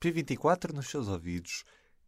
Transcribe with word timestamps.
P24 0.00 0.72
nos 0.72 0.88
seus 0.88 1.08
ouvidos. 1.08 1.64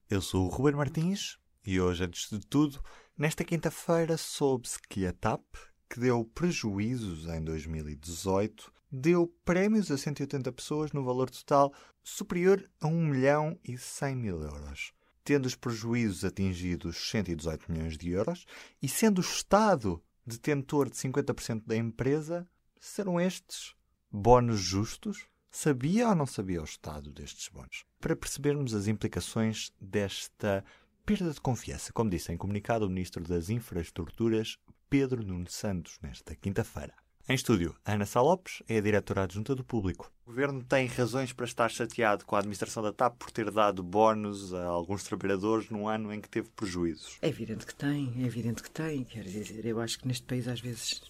Eu 0.08 0.22
sou 0.22 0.46
o 0.46 0.48
Ruben 0.48 0.74
Martins 0.74 1.38
e 1.66 1.80
hoje, 1.80 2.04
antes 2.04 2.30
de 2.30 2.38
tudo, 2.38 2.80
nesta 3.18 3.44
quinta-feira 3.44 4.16
soube-se 4.16 4.78
que 4.88 5.04
a 5.06 5.12
TAP, 5.12 5.42
que 5.88 5.98
deu 5.98 6.24
prejuízos 6.24 7.26
em 7.26 7.42
2018, 7.42 8.72
deu 8.92 9.26
prémios 9.44 9.90
a 9.90 9.98
180 9.98 10.52
pessoas 10.52 10.92
no 10.92 11.04
valor 11.04 11.30
total 11.30 11.74
superior 12.00 12.64
a 12.80 12.86
1 12.86 13.06
milhão 13.06 13.58
e 13.64 13.76
100 13.76 14.16
mil 14.16 14.40
euros. 14.40 14.92
Tendo 15.24 15.46
os 15.46 15.56
prejuízos 15.56 16.24
atingido 16.24 16.88
os 16.88 17.10
118 17.10 17.72
milhões 17.72 17.98
de 17.98 18.08
euros 18.10 18.46
e 18.80 18.88
sendo 18.88 19.18
o 19.18 19.20
Estado 19.20 20.00
detentor 20.24 20.88
de 20.88 20.96
50% 20.96 21.64
da 21.66 21.76
empresa, 21.76 22.48
serão 22.80 23.20
estes 23.20 23.74
bónus 24.12 24.60
justos? 24.60 25.29
Sabia 25.52 26.08
ou 26.08 26.14
não 26.14 26.26
sabia 26.26 26.60
o 26.60 26.64
Estado 26.64 27.10
destes 27.12 27.48
bónus? 27.48 27.84
Para 27.98 28.14
percebermos 28.14 28.72
as 28.72 28.86
implicações 28.86 29.72
desta 29.80 30.64
perda 31.04 31.32
de 31.32 31.40
confiança, 31.40 31.92
como 31.92 32.08
disse 32.08 32.32
em 32.32 32.36
comunicado 32.36 32.86
o 32.86 32.88
Ministro 32.88 33.24
das 33.24 33.50
Infraestruturas, 33.50 34.58
Pedro 34.88 35.24
Nuno 35.24 35.50
Santos, 35.50 35.98
nesta 36.00 36.36
quinta-feira. 36.36 36.94
Em 37.28 37.34
estúdio, 37.34 37.76
Ana 37.84 38.06
Salopes 38.06 38.62
é 38.68 38.78
a 38.78 38.80
diretora 38.80 39.24
adjunta 39.24 39.54
do 39.54 39.64
Público. 39.64 40.10
O 40.24 40.30
Governo 40.30 40.62
tem 40.62 40.86
razões 40.86 41.32
para 41.32 41.46
estar 41.46 41.68
chateado 41.68 42.24
com 42.24 42.36
a 42.36 42.38
administração 42.38 42.82
da 42.82 42.92
TAP 42.92 43.18
por 43.18 43.32
ter 43.32 43.50
dado 43.50 43.82
bónus 43.82 44.54
a 44.54 44.64
alguns 44.66 45.02
trabalhadores 45.02 45.68
num 45.68 45.88
ano 45.88 46.12
em 46.12 46.20
que 46.20 46.28
teve 46.28 46.48
prejuízos? 46.50 47.18
É 47.20 47.28
evidente 47.28 47.66
que 47.66 47.74
tem, 47.74 48.12
é 48.18 48.22
evidente 48.24 48.62
que 48.62 48.70
tem. 48.70 49.02
Quer 49.02 49.24
dizer, 49.24 49.66
eu 49.66 49.80
acho 49.80 49.98
que 49.98 50.06
neste 50.06 50.24
país 50.24 50.46
às 50.46 50.60
vezes 50.60 51.02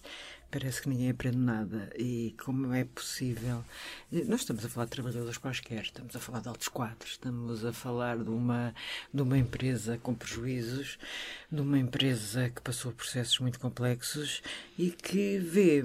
parece 0.51 0.81
que 0.81 0.89
ninguém 0.89 1.09
aprende 1.09 1.37
nada. 1.37 1.89
E 1.97 2.35
como 2.43 2.73
é 2.73 2.83
possível. 2.83 3.63
Nós 4.11 4.41
estamos 4.41 4.65
a 4.65 4.69
falar 4.69 4.85
de 4.85 4.91
trabalhadores 4.91 5.37
quaisquer, 5.37 5.83
estamos 5.83 6.15
a 6.15 6.19
falar 6.19 6.41
de 6.41 6.49
altos 6.49 6.67
quadros, 6.67 7.11
estamos 7.11 7.63
a 7.63 7.71
falar 7.71 8.17
de 8.17 8.29
uma, 8.29 8.75
de 9.13 9.21
uma 9.21 9.37
empresa 9.37 9.97
com 9.97 10.13
prejuízos, 10.13 10.99
de 11.49 11.61
uma 11.61 11.79
empresa 11.79 12.49
que 12.49 12.61
passou 12.61 12.91
processos 12.91 13.39
muito 13.39 13.59
complexos 13.59 14.41
e 14.77 14.91
que 14.91 15.39
vê, 15.39 15.83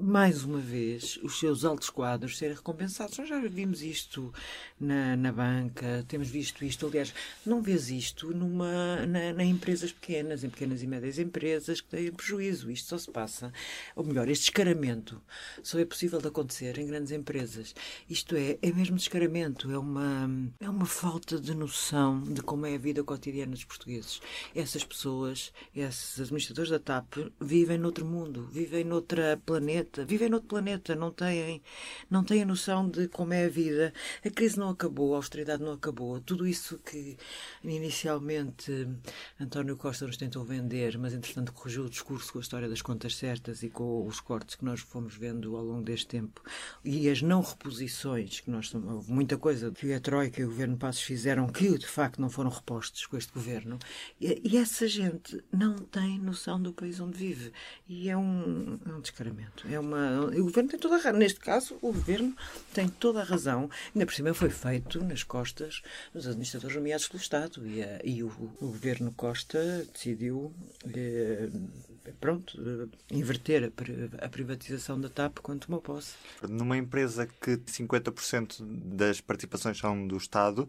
mais 0.00 0.44
uma 0.44 0.60
vez, 0.60 1.18
os 1.22 1.40
seus 1.40 1.64
altos 1.64 1.90
quadros 1.90 2.38
serem 2.38 2.54
recompensados. 2.54 3.18
Nós 3.18 3.28
já 3.28 3.40
vimos 3.40 3.82
isto 3.82 4.32
na, 4.78 5.16
na 5.16 5.32
banca, 5.32 6.04
temos 6.06 6.28
visto 6.28 6.64
isto, 6.64 6.86
aliás, 6.86 7.12
não 7.44 7.60
vês 7.60 7.90
isto 7.90 8.32
numa, 8.32 9.04
na, 9.06 9.32
na 9.32 9.44
empresas 9.44 9.90
pequenas, 9.90 10.44
em 10.44 10.50
pequenas 10.50 10.82
e 10.82 10.86
médias 10.86 11.18
empresas 11.18 11.80
que 11.80 11.88
têm 11.88 12.12
prejuízo. 12.12 12.70
Isto 12.70 12.90
só 12.90 12.98
se 12.98 13.10
passa 13.10 13.52
ou 13.94 14.04
melhor, 14.04 14.28
este 14.28 14.44
descaramento 14.44 15.22
só 15.62 15.78
é 15.78 15.84
possível 15.84 16.20
de 16.20 16.28
acontecer 16.28 16.78
em 16.78 16.86
grandes 16.86 17.12
empresas. 17.12 17.74
Isto 18.08 18.36
é, 18.36 18.58
é 18.60 18.72
mesmo 18.72 18.96
descaramento, 18.96 19.70
é 19.70 19.78
uma, 19.78 20.30
é 20.60 20.68
uma 20.68 20.86
falta 20.86 21.38
de 21.38 21.54
noção 21.54 22.22
de 22.22 22.42
como 22.42 22.66
é 22.66 22.74
a 22.74 22.78
vida 22.78 23.02
cotidiana 23.02 23.52
dos 23.52 23.64
portugueses. 23.64 24.20
Essas 24.54 24.84
pessoas, 24.84 25.52
esses 25.74 26.20
administradores 26.20 26.70
da 26.70 26.78
TAP, 26.78 27.16
vivem 27.40 27.78
noutro 27.78 28.04
mundo, 28.04 28.48
vivem 28.50 28.84
noutra 28.84 29.40
planeta, 29.44 30.04
vivem 30.04 30.28
noutro 30.28 30.48
planeta, 30.48 30.94
não 30.94 31.10
têm, 31.10 31.62
não 32.10 32.24
têm 32.24 32.42
a 32.42 32.46
noção 32.46 32.88
de 32.88 33.08
como 33.08 33.32
é 33.32 33.44
a 33.44 33.48
vida. 33.48 33.92
A 34.24 34.30
crise 34.30 34.58
não 34.58 34.70
acabou, 34.70 35.14
a 35.14 35.16
austeridade 35.16 35.62
não 35.62 35.72
acabou. 35.72 36.20
Tudo 36.20 36.46
isso 36.46 36.78
que 36.78 37.16
inicialmente 37.62 38.88
António 39.38 39.76
Costa 39.76 40.06
nos 40.06 40.16
tentou 40.16 40.44
vender, 40.44 40.98
mas 40.98 41.12
entretanto 41.12 41.52
corrigiu 41.52 41.84
o 41.84 41.90
discurso 41.90 42.32
com 42.32 42.38
a 42.38 42.42
história 42.42 42.68
das 42.68 42.82
contas 42.82 43.16
certas 43.16 43.53
e 43.62 43.70
com 43.70 44.06
os 44.06 44.20
cortes 44.20 44.54
que 44.56 44.64
nós 44.64 44.80
fomos 44.80 45.14
vendo 45.14 45.56
ao 45.56 45.64
longo 45.64 45.82
deste 45.82 46.06
tempo 46.06 46.42
e 46.84 47.08
as 47.08 47.22
não 47.22 47.40
reposições, 47.40 48.40
que 48.40 48.50
nós 48.50 48.74
houve 48.74 49.10
muita 49.10 49.36
coisa 49.36 49.70
que 49.70 49.92
a 49.92 50.00
Troika 50.00 50.40
e 50.40 50.44
o 50.44 50.48
governo 50.48 50.76
Passos 50.76 51.02
fizeram 51.02 51.46
que 51.46 51.78
de 51.78 51.86
facto 51.86 52.20
não 52.20 52.28
foram 52.28 52.50
repostos 52.50 53.06
com 53.06 53.16
este 53.16 53.32
governo. 53.32 53.78
E, 54.20 54.40
e 54.44 54.56
essa 54.56 54.86
gente 54.86 55.42
não 55.52 55.76
tem 55.76 56.18
noção 56.18 56.60
do 56.60 56.72
país 56.72 57.00
onde 57.00 57.16
vive. 57.16 57.52
E 57.88 58.08
é 58.08 58.16
um, 58.16 58.78
é 58.86 58.92
um 58.92 59.00
descaramento. 59.00 59.66
É 59.68 59.78
uma, 59.78 60.26
o 60.26 60.44
governo 60.44 60.70
tem 60.70 60.78
toda 60.78 60.96
a 60.96 60.98
razão. 60.98 61.18
Neste 61.18 61.40
caso, 61.40 61.76
o 61.80 61.92
governo 61.92 62.34
tem 62.72 62.88
toda 62.88 63.20
a 63.20 63.24
razão. 63.24 63.70
Ainda 63.94 64.06
por 64.06 64.14
cima 64.14 64.34
foi 64.34 64.50
feito 64.50 65.02
nas 65.04 65.22
costas 65.22 65.82
dos 66.12 66.26
administradores 66.26 66.76
nomeados 66.76 67.08
pelo 67.08 67.20
Estado. 67.20 67.66
E, 67.66 67.82
a, 67.82 68.00
e 68.04 68.22
o, 68.22 68.28
o, 68.60 68.68
governo 68.68 69.12
Costa 69.12 69.86
decidiu. 69.92 70.52
Eh, 70.94 71.48
pronto, 72.12 72.58
inverter 73.10 73.72
a 74.20 74.28
privatização 74.28 75.00
da 75.00 75.08
TAP 75.08 75.38
quando 75.38 75.66
tomou 75.66 75.80
posse. 75.80 76.14
Numa 76.48 76.76
empresa 76.76 77.26
que 77.26 77.56
50% 77.56 78.64
das 78.96 79.20
participações 79.20 79.78
são 79.78 80.06
do 80.06 80.16
Estado, 80.16 80.68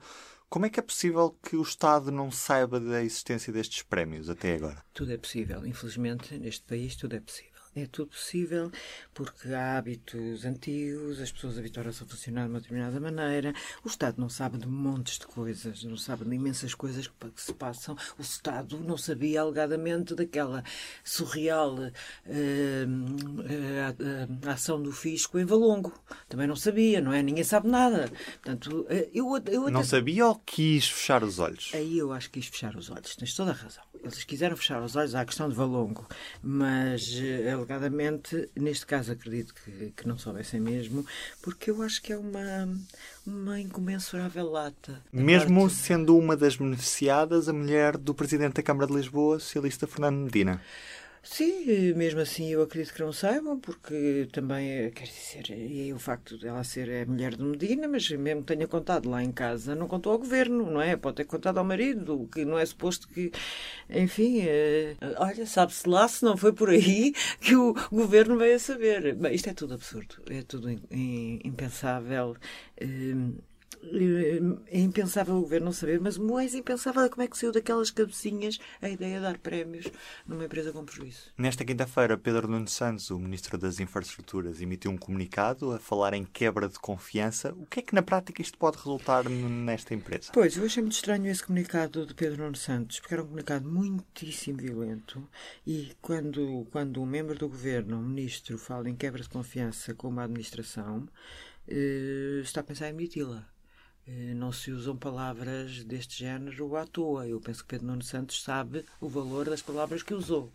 como 0.49 0.65
é 0.65 0.69
que 0.69 0.79
é 0.79 0.83
possível 0.83 1.35
que 1.43 1.55
o 1.55 1.61
Estado 1.61 2.11
não 2.11 2.31
saiba 2.31 2.79
da 2.79 3.03
existência 3.03 3.51
destes 3.51 3.81
prémios 3.81 4.29
até 4.29 4.55
agora? 4.55 4.83
Tudo 4.93 5.11
é 5.11 5.17
possível. 5.17 5.65
Infelizmente, 5.65 6.37
neste 6.37 6.63
país, 6.63 6.95
tudo 6.95 7.15
é 7.15 7.19
possível. 7.19 7.54
É 7.75 7.85
tudo 7.87 8.07
possível 8.11 8.71
porque 9.13 9.49
há 9.49 9.77
hábitos 9.77 10.45
antigos, 10.45 11.19
as 11.19 11.29
pessoas 11.29 11.57
habituaram-se 11.57 12.03
a 12.03 12.05
funcionar 12.05 12.43
de 12.43 12.49
uma 12.49 12.59
determinada 12.61 12.99
maneira. 13.01 13.53
O 13.83 13.89
Estado 13.89 14.15
não 14.17 14.29
sabe 14.29 14.57
de 14.57 14.67
montes 14.67 15.19
de 15.19 15.27
coisas, 15.27 15.83
não 15.83 15.97
sabe 15.97 16.23
de 16.23 16.33
imensas 16.35 16.73
coisas 16.73 17.07
que, 17.07 17.13
se 17.35 17.53
passam. 17.53 17.97
O 18.17 18.21
Estado 18.21 18.79
não 18.79 18.97
sabia 18.97 19.41
alegadamente 19.41 20.15
daquela 20.15 20.63
surreal 21.03 21.75
uh, 21.75 21.89
uh, 23.49 24.49
ação 24.49 24.81
do 24.81 24.93
fisco 24.93 25.37
em 25.37 25.43
Valongo. 25.43 25.91
Também 26.29 26.47
não 26.47 26.55
sabia, 26.55 27.01
não 27.01 27.11
é? 27.11 27.21
Ninguém 27.21 27.43
sabe 27.43 27.67
nada. 27.67 28.09
Portanto, 28.41 28.87
eu, 29.13 29.27
eu 29.47 29.69
Não 29.69 29.83
sabia 29.83 30.27
ou 30.27 30.35
quis 30.35 30.89
fechar 30.89 31.23
os 31.23 31.39
olhos? 31.39 31.71
Aí 31.73 31.97
eu 31.97 32.13
acho 32.13 32.29
que 32.29 32.39
quis 32.39 32.49
fechar 32.49 32.73
os 32.75 32.89
olhos. 32.89 33.17
Tens 33.17 33.35
toda 33.35 33.51
a 33.51 33.53
razão. 33.53 33.83
Eles 34.01 34.23
quiseram 34.23 34.55
fechar 34.55 34.81
os 34.83 34.95
olhos 34.95 35.15
à 35.15 35.25
questão 35.25 35.49
de 35.49 35.55
Valongo, 35.55 36.07
mas 36.41 37.19
alegadamente, 37.65 38.49
neste 38.55 38.85
caso 38.85 39.11
acredito 39.11 39.53
que, 39.53 39.91
que 39.95 40.07
não 40.07 40.17
soubessem 40.17 40.59
mesmo, 40.59 41.05
porque 41.41 41.71
eu 41.71 41.81
acho 41.81 42.01
que 42.01 42.13
é 42.13 42.17
uma, 42.17 42.69
uma 43.25 43.59
incomensurável 43.59 44.49
lata. 44.49 45.01
Mesmo 45.11 45.61
parte... 45.61 45.75
sendo 45.75 46.17
uma 46.17 46.37
das 46.37 46.55
beneficiadas 46.55 47.49
a 47.49 47.53
mulher 47.53 47.97
do 47.97 48.13
Presidente 48.13 48.53
da 48.53 48.63
Câmara 48.63 48.87
de 48.87 48.93
Lisboa, 48.93 49.39
socialista 49.39 49.87
Fernando 49.87 50.17
Medina. 50.17 50.61
Sim, 51.27 51.93
mesmo 51.95 52.19
assim 52.19 52.49
eu 52.51 52.61
acredito 52.61 52.93
que 52.93 53.01
não 53.01 53.11
saibam, 53.11 53.59
porque 53.59 54.27
também, 54.31 54.91
quer 54.91 55.05
dizer, 55.05 55.49
e 55.49 55.91
o 55.91 55.97
facto 55.97 56.37
de 56.37 56.47
ela 56.47 56.63
ser 56.63 56.87
a 57.01 57.05
mulher 57.05 57.35
de 57.35 57.43
Medina, 57.43 57.87
mas 57.87 58.07
mesmo 58.11 58.41
que 58.41 58.53
tenha 58.53 58.67
contado 58.67 59.09
lá 59.09 59.23
em 59.23 59.31
casa, 59.31 59.73
não 59.75 59.87
contou 59.87 60.13
ao 60.13 60.19
governo, 60.19 60.69
não 60.69 60.79
é? 60.79 60.95
Pode 60.95 61.17
ter 61.17 61.25
contado 61.25 61.57
ao 61.57 61.65
marido, 61.65 62.29
que 62.31 62.45
não 62.45 62.59
é 62.59 62.65
suposto 62.65 63.07
que, 63.07 63.31
enfim, 63.89 64.41
é, 64.41 64.95
olha, 65.17 65.47
sabe-se 65.47 65.89
lá 65.89 66.07
se 66.07 66.23
não 66.23 66.37
foi 66.37 66.53
por 66.53 66.69
aí 66.69 67.11
que 67.41 67.55
o 67.55 67.73
governo 67.91 68.37
veio 68.37 68.55
a 68.55 68.59
saber. 68.59 69.15
Bem, 69.15 69.33
isto 69.33 69.49
é 69.49 69.53
tudo 69.53 69.73
absurdo, 69.73 70.17
é 70.29 70.43
tudo 70.43 70.69
impensável. 70.69 72.37
É, 72.77 72.85
é 74.67 74.79
impensável 74.79 75.35
o 75.35 75.41
governo 75.41 75.65
não 75.65 75.73
saber, 75.73 75.99
mas 75.99 76.17
mais 76.17 76.53
impensável 76.53 77.03
é 77.03 77.09
como 77.09 77.23
é 77.23 77.27
que 77.27 77.37
saiu 77.37 77.51
daquelas 77.51 77.91
cabecinhas 77.91 78.59
a 78.81 78.89
ideia 78.89 79.17
de 79.17 79.21
dar 79.23 79.37
prémios 79.37 79.91
numa 80.27 80.45
empresa 80.45 80.71
com 80.71 80.83
prejuízo. 80.83 81.31
Nesta 81.37 81.65
quinta-feira, 81.65 82.17
Pedro 82.17 82.47
Nuno 82.47 82.67
Santos, 82.67 83.09
o 83.09 83.19
Ministro 83.19 83.57
das 83.57 83.79
Infraestruturas, 83.79 84.61
emitiu 84.61 84.91
um 84.91 84.97
comunicado 84.97 85.71
a 85.71 85.79
falar 85.79 86.13
em 86.13 86.25
quebra 86.25 86.67
de 86.67 86.79
confiança. 86.79 87.53
O 87.53 87.65
que 87.65 87.79
é 87.79 87.83
que 87.83 87.95
na 87.95 88.01
prática 88.01 88.41
isto 88.41 88.57
pode 88.57 88.77
resultar 88.77 89.29
nesta 89.29 89.93
empresa? 89.93 90.31
Pois, 90.33 90.57
eu 90.57 90.65
achei 90.65 90.81
muito 90.81 90.95
estranho 90.95 91.27
esse 91.27 91.43
comunicado 91.43 92.05
de 92.05 92.13
Pedro 92.13 92.43
Nuno 92.43 92.55
Santos, 92.55 92.99
porque 92.99 93.13
era 93.13 93.23
um 93.23 93.27
comunicado 93.27 93.69
muitíssimo 93.69 94.57
violento 94.57 95.27
e 95.65 95.91
quando, 96.01 96.67
quando 96.71 97.01
um 97.01 97.05
membro 97.05 97.37
do 97.37 97.47
governo, 97.47 97.97
um 97.97 98.03
ministro, 98.03 98.57
fala 98.57 98.89
em 98.89 98.95
quebra 98.95 99.21
de 99.21 99.29
confiança 99.29 99.93
com 99.93 100.07
uma 100.07 100.23
administração, 100.23 101.07
eh, 101.67 102.41
está 102.43 102.61
a 102.61 102.63
pensar 102.63 102.87
em 102.87 102.91
emiti-la. 102.91 103.54
Eh, 104.07 104.33
não 104.35 104.51
se 104.51 104.71
usam 104.71 104.95
palavras 104.95 105.83
deste 105.83 106.19
género 106.19 106.75
à 106.75 106.85
toa. 106.85 107.27
Eu 107.27 107.41
penso 107.41 107.63
que 107.63 107.69
Pedro 107.69 107.87
Nuno 107.87 108.03
Santos 108.03 108.41
sabe 108.43 108.85
o 109.01 109.09
valor 109.09 109.49
das 109.49 109.61
palavras 109.61 110.03
que 110.03 110.13
usou. 110.13 110.51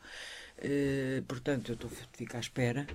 Uh, 0.59 1.23
portanto, 1.27 1.71
eu 1.71 1.75
estou 1.75 1.91
a 1.91 2.17
ficar 2.17 2.37
à 2.37 2.41
espera 2.41 2.87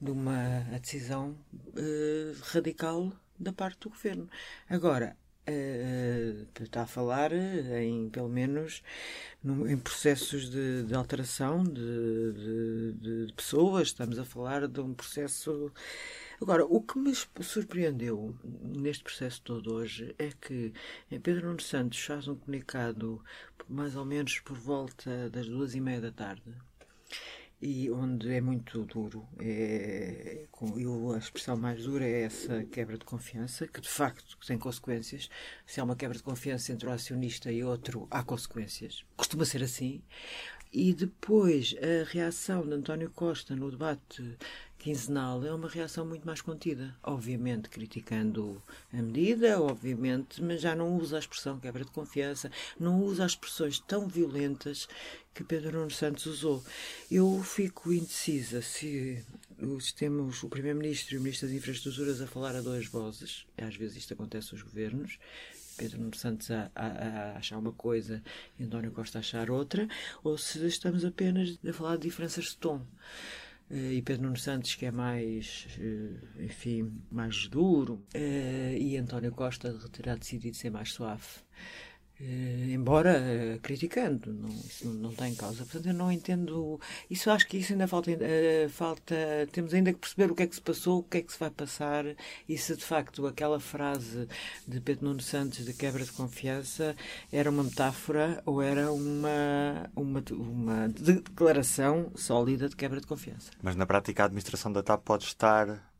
de 0.00 0.10
uma 0.10 0.60
decisão 0.80 1.36
uh, 1.56 2.36
radical 2.52 3.12
da 3.38 3.52
parte 3.52 3.80
do 3.80 3.90
governo. 3.90 4.28
Agora, 4.68 5.16
Uh, 5.44 6.46
está 6.62 6.82
a 6.82 6.86
falar 6.86 7.32
em, 7.32 8.08
pelo 8.10 8.28
menos, 8.28 8.80
num, 9.42 9.66
em 9.66 9.76
processos 9.76 10.48
de, 10.48 10.84
de 10.84 10.94
alteração 10.94 11.64
de, 11.64 11.72
de, 12.32 12.92
de, 13.26 13.32
pessoas. 13.32 13.88
Estamos 13.88 14.20
a 14.20 14.24
falar 14.24 14.68
de 14.68 14.80
um 14.80 14.94
processo. 14.94 15.72
Agora, 16.42 16.66
o 16.66 16.82
que 16.82 16.98
me 16.98 17.14
surpreendeu 17.14 18.36
neste 18.64 19.04
processo 19.04 19.40
todo 19.42 19.74
hoje 19.74 20.12
é 20.18 20.32
que 20.40 20.72
Pedro 21.22 21.46
Nuno 21.46 21.60
Santos 21.60 22.00
faz 22.00 22.26
um 22.26 22.34
comunicado 22.34 23.22
mais 23.68 23.94
ou 23.94 24.04
menos 24.04 24.40
por 24.40 24.58
volta 24.58 25.30
das 25.30 25.46
duas 25.46 25.76
e 25.76 25.80
meia 25.80 26.00
da 26.00 26.10
tarde 26.10 26.52
e 27.60 27.88
onde 27.92 28.28
é 28.34 28.40
muito 28.40 28.84
duro. 28.84 29.24
É, 29.38 30.46
com, 30.50 31.12
a 31.12 31.18
expressão 31.18 31.56
mais 31.56 31.84
dura 31.84 32.04
é 32.04 32.22
essa 32.22 32.64
quebra 32.64 32.98
de 32.98 33.04
confiança, 33.04 33.68
que 33.68 33.80
de 33.80 33.88
facto 33.88 34.36
tem 34.44 34.58
consequências. 34.58 35.30
Se 35.64 35.80
há 35.80 35.84
uma 35.84 35.94
quebra 35.94 36.16
de 36.16 36.24
confiança 36.24 36.72
entre 36.72 36.88
o 36.88 36.92
acionista 36.92 37.52
e 37.52 37.62
outro, 37.62 38.08
há 38.10 38.24
consequências. 38.24 39.04
Costuma 39.16 39.44
ser 39.44 39.62
assim. 39.62 40.02
E 40.72 40.92
depois 40.92 41.76
a 41.78 42.10
reação 42.10 42.66
de 42.66 42.72
António 42.74 43.10
Costa 43.10 43.54
no 43.54 43.70
debate 43.70 44.38
quinzenal 44.82 45.44
é 45.44 45.54
uma 45.54 45.68
reação 45.68 46.04
muito 46.04 46.26
mais 46.26 46.40
contida. 46.40 46.92
Obviamente 47.04 47.68
criticando 47.68 48.60
a 48.92 49.00
medida, 49.00 49.60
obviamente, 49.62 50.42
mas 50.42 50.60
já 50.60 50.74
não 50.74 50.96
usa 50.96 51.16
a 51.16 51.20
expressão 51.20 51.60
quebra 51.60 51.84
de 51.84 51.90
confiança, 51.92 52.50
não 52.80 53.00
usa 53.00 53.24
as 53.24 53.32
expressões 53.32 53.78
tão 53.78 54.08
violentas 54.08 54.88
que 55.32 55.44
Pedro 55.44 55.78
Nuno 55.78 55.90
Santos 55.92 56.26
usou. 56.26 56.64
Eu 57.08 57.40
fico 57.44 57.92
indecisa 57.92 58.60
se 58.60 59.24
temos 59.96 60.42
o 60.42 60.48
Primeiro-Ministro 60.48 61.14
e 61.14 61.18
o 61.18 61.20
Ministro 61.20 61.46
das 61.46 61.56
Infraestruturas 61.56 62.20
a 62.20 62.26
falar 62.26 62.56
a 62.56 62.60
duas 62.60 62.86
vozes, 62.86 63.46
às 63.56 63.76
vezes 63.76 63.98
isto 63.98 64.14
acontece 64.14 64.52
aos 64.52 64.62
governos, 64.62 65.16
Pedro 65.76 66.00
Nuno 66.00 66.16
Santos 66.16 66.50
a, 66.50 66.70
a, 66.74 66.86
a, 66.86 67.36
achar 67.36 67.56
uma 67.56 67.72
coisa 67.72 68.20
e 68.58 68.64
António 68.64 68.90
Costa 68.90 69.18
a 69.18 69.20
achar 69.20 69.48
outra, 69.48 69.88
ou 70.24 70.36
se 70.36 70.66
estamos 70.66 71.04
apenas 71.04 71.56
a 71.64 71.72
falar 71.72 71.96
de 71.96 72.02
diferenças 72.02 72.46
de 72.46 72.56
tom. 72.56 72.84
Eh, 73.72 73.94
e 73.94 74.02
Pedro 74.02 74.24
Nuno 74.24 74.36
Santos, 74.36 74.74
que 74.74 74.84
é 74.86 74.90
mais, 74.92 75.66
eh, 75.80 76.44
enfim, 76.44 76.92
mais 77.10 77.48
duro, 77.48 78.04
eh, 78.12 78.76
e 78.78 78.98
António 78.98 79.32
Costa 79.32 79.72
terá 79.90 80.14
decidido 80.14 80.56
ser 80.56 80.70
mais 80.70 80.92
suave. 80.92 81.24
Uh, 82.20 82.70
embora 82.70 83.20
uh, 83.20 83.60
criticando, 83.60 84.32
não, 84.32 84.48
isso 84.48 84.86
não, 84.86 84.94
não 84.94 85.12
tem 85.12 85.34
causa. 85.34 85.64
Portanto, 85.64 85.86
eu 85.86 85.94
não 85.94 86.12
entendo. 86.12 86.80
Isso 87.10 87.30
acho 87.30 87.48
que 87.48 87.56
isso 87.56 87.72
ainda 87.72 87.88
falta, 87.88 88.10
uh, 88.12 88.68
falta. 88.68 89.14
Temos 89.50 89.74
ainda 89.74 89.92
que 89.92 89.98
perceber 89.98 90.30
o 90.30 90.34
que 90.34 90.42
é 90.44 90.46
que 90.46 90.54
se 90.54 90.60
passou, 90.60 91.00
o 91.00 91.02
que 91.02 91.18
é 91.18 91.22
que 91.22 91.32
se 91.32 91.38
vai 91.38 91.50
passar 91.50 92.04
e 92.48 92.56
se 92.56 92.76
de 92.76 92.84
facto 92.84 93.26
aquela 93.26 93.58
frase 93.58 94.28
de 94.68 94.80
Pedro 94.80 95.06
Nuno 95.06 95.20
Santos 95.20 95.64
de 95.64 95.72
quebra 95.72 96.04
de 96.04 96.12
confiança 96.12 96.94
era 97.32 97.50
uma 97.50 97.64
metáfora 97.64 98.42
ou 98.46 98.62
era 98.62 98.92
uma, 98.92 99.90
uma, 99.96 100.22
uma 100.30 100.88
declaração 100.88 102.12
sólida 102.14 102.68
de 102.68 102.76
quebra 102.76 103.00
de 103.00 103.06
confiança. 103.06 103.50
Mas 103.60 103.74
na 103.74 103.86
prática 103.86 104.22
a 104.22 104.26
administração 104.26 104.72
da 104.72 104.82
TAP 104.82 105.02
pode 105.02 105.24
estar 105.24 105.92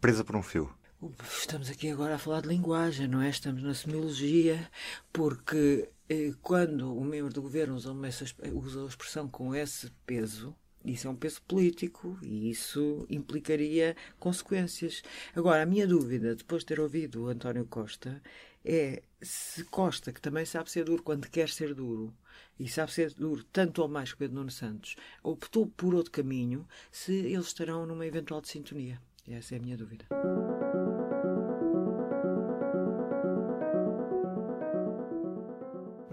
presa 0.00 0.22
por 0.22 0.36
um 0.36 0.42
fio. 0.42 0.70
Estamos 1.12 1.68
aqui 1.68 1.90
agora 1.90 2.14
a 2.14 2.18
falar 2.18 2.40
de 2.40 2.48
linguagem, 2.48 3.06
não 3.06 3.20
é? 3.20 3.28
Estamos 3.28 3.62
na 3.62 3.74
semiologia, 3.74 4.70
porque 5.12 5.90
eh, 6.08 6.32
quando 6.40 6.96
um 6.96 7.04
membro 7.04 7.30
do 7.30 7.42
governo 7.42 7.74
usa, 7.74 7.92
uma, 7.92 8.08
usa 8.54 8.84
a 8.84 8.86
expressão 8.86 9.28
com 9.28 9.54
esse 9.54 9.90
peso, 10.06 10.56
isso 10.82 11.06
é 11.06 11.10
um 11.10 11.14
peso 11.14 11.42
político 11.42 12.18
e 12.22 12.50
isso 12.50 13.04
implicaria 13.10 13.94
consequências. 14.18 15.02
Agora, 15.36 15.62
a 15.62 15.66
minha 15.66 15.86
dúvida, 15.86 16.34
depois 16.34 16.62
de 16.62 16.66
ter 16.66 16.80
ouvido 16.80 17.24
o 17.24 17.28
António 17.28 17.66
Costa, 17.66 18.22
é 18.64 19.02
se 19.20 19.62
Costa, 19.64 20.10
que 20.10 20.22
também 20.22 20.46
sabe 20.46 20.70
ser 20.70 20.84
duro 20.84 21.02
quando 21.02 21.28
quer 21.28 21.50
ser 21.50 21.74
duro, 21.74 22.14
e 22.58 22.66
sabe 22.66 22.92
ser 22.92 23.12
duro 23.12 23.44
tanto 23.52 23.82
ou 23.82 23.88
mais 23.88 24.12
que 24.12 24.20
Pedro 24.20 24.36
Nuno 24.36 24.50
Santos, 24.50 24.96
optou 25.22 25.66
por 25.66 25.94
outro 25.94 26.12
caminho, 26.12 26.66
se 26.90 27.12
eles 27.12 27.46
estarão 27.46 27.84
numa 27.84 28.06
eventual 28.06 28.40
de 28.40 28.48
sintonia. 28.48 28.98
Essa 29.28 29.54
é 29.54 29.58
a 29.58 29.60
minha 29.60 29.76
dúvida. 29.76 30.06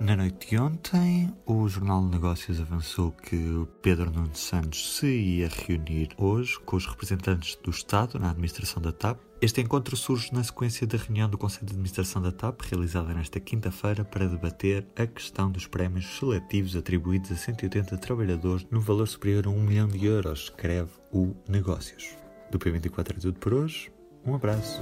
Na 0.02 0.16
noite 0.16 0.50
de 0.50 0.58
ontem, 0.58 1.32
o 1.46 1.70
Jornal 1.70 2.04
de 2.04 2.10
Negócios 2.10 2.60
avançou 2.60 3.12
que 3.12 3.68
Pedro 3.84 4.10
Nuno 4.10 4.34
Santos 4.34 4.98
se 4.98 5.06
ia 5.06 5.48
reunir 5.48 6.10
hoje 6.18 6.60
com 6.62 6.76
os 6.76 6.88
representantes 6.88 7.56
do 7.64 7.70
Estado 7.70 8.18
na 8.18 8.32
administração 8.32 8.82
da 8.82 8.92
TAP. 8.92 9.20
Este 9.40 9.62
encontro 9.62 9.96
surge 9.96 10.34
na 10.34 10.44
sequência 10.44 10.88
da 10.88 10.98
reunião 10.98 11.30
do 11.30 11.38
Conselho 11.38 11.68
de 11.68 11.74
Administração 11.74 12.20
da 12.20 12.32
TAP, 12.32 12.62
realizada 12.62 13.14
nesta 13.14 13.40
quinta-feira, 13.40 14.04
para 14.04 14.28
debater 14.28 14.88
a 14.96 15.06
questão 15.06 15.52
dos 15.52 15.68
prémios 15.68 16.18
seletivos 16.18 16.76
atribuídos 16.76 17.32
a 17.32 17.36
180 17.36 17.96
trabalhadores 18.00 18.66
no 18.72 18.82
valor 18.82 19.08
superior 19.08 19.46
a 19.46 19.52
1 19.52 19.62
milhão 19.62 19.88
de 19.88 20.04
euros, 20.04 20.46
escreve 20.46 20.90
o 21.12 21.36
Negócios. 21.48 22.18
Do 22.50 22.58
P24 22.58 23.18
é 23.18 23.20
tudo 23.20 23.40
por 23.40 23.54
hoje. 23.54 23.92
Um 24.26 24.34
abraço. 24.34 24.82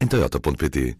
em 0.00 0.96